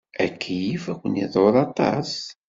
Akeyyef 0.25 0.83
ad 0.91 0.97
ken-iḍurr 1.01 1.55
aṭas. 1.65 2.13